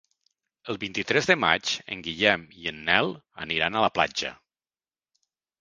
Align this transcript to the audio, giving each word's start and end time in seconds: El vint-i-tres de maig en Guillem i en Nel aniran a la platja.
El 0.71 0.79
vint-i-tres 0.83 1.27
de 1.31 1.35
maig 1.41 1.73
en 1.97 2.01
Guillem 2.09 2.47
i 2.63 2.67
en 2.73 2.81
Nel 2.89 3.13
aniran 3.47 3.79
a 3.83 3.87
la 3.87 3.93
platja. 3.99 4.33